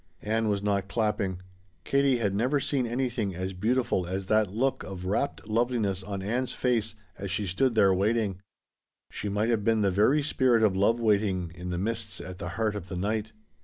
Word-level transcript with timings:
Ann 0.23 0.47
was 0.49 0.63
not 0.63 0.87
clapping. 0.87 1.43
Katie 1.83 2.17
had 2.17 2.33
never 2.33 2.59
seen 2.59 2.87
anything 2.87 3.35
as 3.35 3.53
beautiful 3.53 4.07
as 4.07 4.25
that 4.25 4.51
look 4.51 4.81
of 4.83 5.05
rapt 5.05 5.47
loveliness 5.47 6.01
on 6.01 6.23
Ann's 6.23 6.53
face 6.53 6.95
as 7.19 7.29
she 7.29 7.45
stood 7.45 7.75
there 7.75 7.93
waiting. 7.93 8.41
She 9.11 9.29
might 9.29 9.49
have 9.49 9.63
been 9.63 9.81
the 9.81 9.91
very 9.91 10.23
spirit 10.23 10.63
of 10.63 10.75
love 10.75 10.99
waiting 10.99 11.51
in 11.53 11.69
the 11.69 11.77
mists 11.77 12.19
at 12.19 12.39
the 12.39 12.49
heart 12.57 12.75
of 12.75 12.87
the 12.87 12.95
night. 12.97 13.31